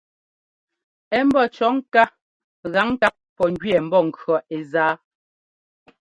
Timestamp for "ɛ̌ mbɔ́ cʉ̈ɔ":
1.17-1.67